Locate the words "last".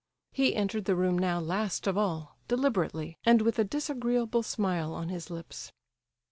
1.39-1.85